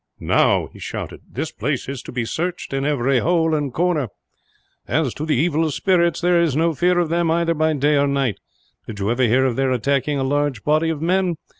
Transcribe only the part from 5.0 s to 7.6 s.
to the evil spirits, there is no fear of them, either